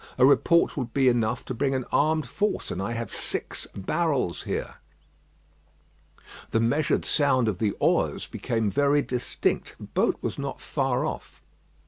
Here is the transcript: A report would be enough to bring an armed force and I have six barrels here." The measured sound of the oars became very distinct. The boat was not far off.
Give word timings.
A 0.17 0.25
report 0.25 0.75
would 0.75 0.95
be 0.95 1.07
enough 1.09 1.45
to 1.45 1.53
bring 1.53 1.75
an 1.75 1.85
armed 1.91 2.27
force 2.27 2.71
and 2.71 2.81
I 2.81 2.93
have 2.93 3.13
six 3.13 3.67
barrels 3.75 4.41
here." 4.41 4.77
The 6.49 6.59
measured 6.59 7.05
sound 7.05 7.47
of 7.47 7.59
the 7.59 7.73
oars 7.79 8.25
became 8.25 8.71
very 8.71 9.03
distinct. 9.03 9.75
The 9.77 9.83
boat 9.83 10.17
was 10.23 10.39
not 10.39 10.59
far 10.59 11.05
off. 11.05 11.43